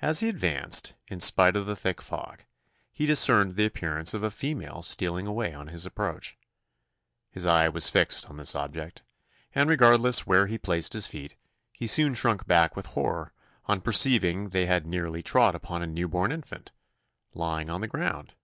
[0.00, 2.44] As he advanced, in spite of the thick fog,
[2.92, 6.38] he discerned the appearance of a female stealing away on his approach.
[7.32, 9.02] His eye was fixed on this object;
[9.52, 11.34] and regardless where he placed his feet,
[11.72, 13.32] he soon shrunk back with horror,
[13.66, 16.70] on perceiving they had nearly trod upon a new born infant,
[17.34, 18.34] lying on the ground!